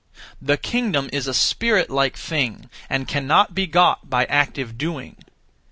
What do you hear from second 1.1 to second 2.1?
is a spirit